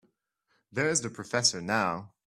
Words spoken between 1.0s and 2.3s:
the professor now.